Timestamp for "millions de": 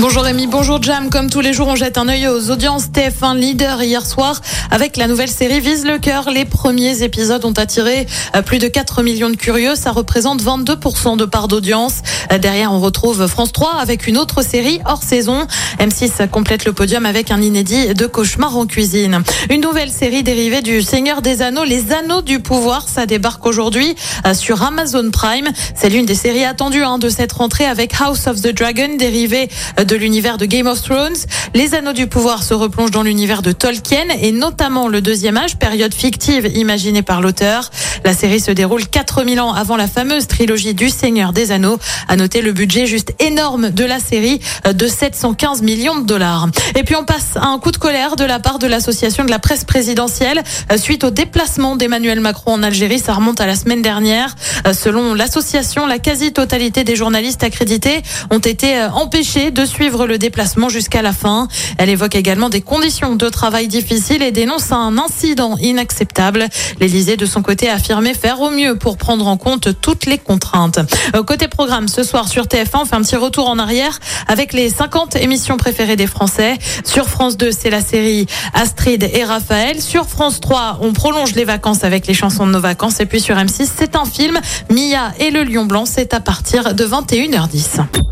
9.02-9.36, 45.62-46.06